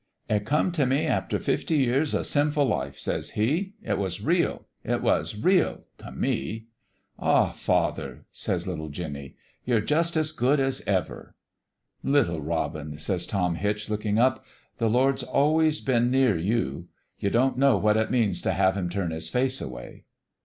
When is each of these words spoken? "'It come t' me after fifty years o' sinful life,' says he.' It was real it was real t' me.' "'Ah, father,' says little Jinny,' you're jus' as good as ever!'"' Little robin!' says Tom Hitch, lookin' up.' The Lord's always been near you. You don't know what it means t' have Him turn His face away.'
"'It 0.27 0.43
come 0.47 0.71
t' 0.71 0.83
me 0.83 1.05
after 1.05 1.37
fifty 1.37 1.77
years 1.77 2.15
o' 2.15 2.23
sinful 2.23 2.65
life,' 2.65 2.97
says 2.97 3.33
he.' 3.37 3.73
It 3.83 3.99
was 3.99 4.19
real 4.19 4.65
it 4.83 4.99
was 5.03 5.37
real 5.39 5.83
t' 5.99 6.09
me.' 6.09 6.65
"'Ah, 7.19 7.51
father,' 7.51 8.25
says 8.31 8.65
little 8.67 8.89
Jinny,' 8.89 9.35
you're 9.63 9.79
jus' 9.79 10.17
as 10.17 10.31
good 10.31 10.59
as 10.59 10.81
ever!'"' 10.87 11.35
Little 12.17 12.41
robin!' 12.41 12.97
says 12.97 13.27
Tom 13.27 13.53
Hitch, 13.53 13.91
lookin' 13.91 14.17
up.' 14.17 14.43
The 14.79 14.89
Lord's 14.89 15.21
always 15.21 15.81
been 15.81 16.09
near 16.09 16.35
you. 16.35 16.87
You 17.19 17.29
don't 17.29 17.59
know 17.59 17.77
what 17.77 17.95
it 17.95 18.09
means 18.09 18.41
t' 18.41 18.49
have 18.49 18.75
Him 18.75 18.89
turn 18.89 19.11
His 19.11 19.29
face 19.29 19.61
away.' 19.61 20.05